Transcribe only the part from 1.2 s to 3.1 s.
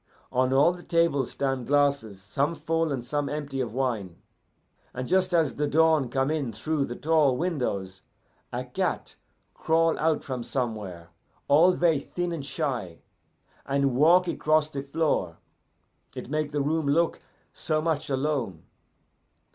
stand glasses, some full, and